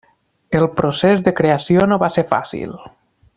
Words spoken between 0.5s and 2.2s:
El procés de creació no va